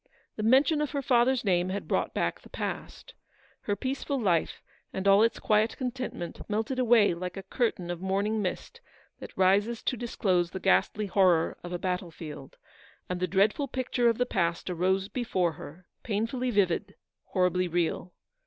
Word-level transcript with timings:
The 0.35 0.41
mention 0.41 0.81
of 0.81 0.89
her 0.93 1.03
father's 1.03 1.45
name 1.45 1.69
had 1.69 1.87
brought 1.87 2.11
back 2.11 2.41
the 2.41 2.49
past. 2.49 3.13
Her 3.59 3.75
peaceful 3.75 4.19
life, 4.19 4.63
and 4.91 5.07
all 5.07 5.21
its 5.21 5.37
quiet 5.37 5.77
contentment, 5.77 6.41
melted 6.49 6.79
> 6.79 6.79
LAUXCELOT. 6.79 7.17
299 7.17 7.17
away 7.19 7.21
like 7.21 7.37
a 7.37 7.43
curtain 7.55 7.91
of 7.91 8.01
morning 8.01 8.41
mist 8.41 8.81
that 9.19 9.37
rises 9.37 9.83
to 9.83 9.95
disclose 9.95 10.49
the 10.49 10.59
ghastly 10.59 11.05
horror 11.05 11.55
of 11.63 11.71
a 11.71 11.77
battle 11.77 12.09
field; 12.09 12.57
and 13.09 13.19
the 13.19 13.27
dreadful 13.27 13.67
picture 13.67 14.11
cf 14.11 14.17
the 14.17 14.25
past 14.25 14.71
arose 14.71 15.07
before 15.07 15.51
her; 15.51 15.85
painfully 16.01 16.49
vivid, 16.49 16.95
horribly 17.25 17.67
real. 17.67 18.11